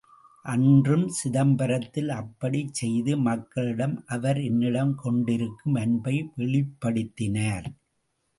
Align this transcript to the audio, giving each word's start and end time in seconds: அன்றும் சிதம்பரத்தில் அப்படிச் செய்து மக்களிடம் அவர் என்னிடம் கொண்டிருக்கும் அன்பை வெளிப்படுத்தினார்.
அன்றும் 0.45 1.03
சிதம்பரத்தில் 1.09 2.09
அப்படிச் 2.11 2.73
செய்து 2.73 3.13
மக்களிடம் 3.17 3.95
அவர் 4.07 4.39
என்னிடம் 4.41 4.95
கொண்டிருக்கும் 4.95 5.75
அன்பை 5.75 6.15
வெளிப்படுத்தினார். 6.37 7.69